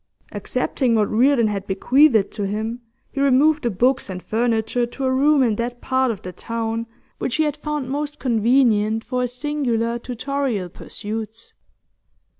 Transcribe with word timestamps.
Accepting 0.31 0.95
what 0.95 1.11
Reardon 1.11 1.45
had 1.45 1.67
bequeathed 1.67 2.31
to 2.31 2.47
him, 2.47 2.81
he 3.11 3.21
removed 3.21 3.61
the 3.61 3.69
books 3.69 4.09
and 4.09 4.19
furniture 4.23 4.87
to 4.87 5.03
a 5.05 5.13
room 5.13 5.43
in 5.43 5.57
that 5.57 5.79
part 5.79 6.09
of 6.09 6.23
the 6.23 6.33
town 6.33 6.87
which 7.19 7.35
he 7.35 7.43
had 7.43 7.55
found 7.57 7.87
most 7.87 8.17
convenient 8.17 9.03
for 9.03 9.21
his 9.21 9.33
singular 9.33 9.99
tutorial 9.99 10.69
pursuits. 10.69 11.53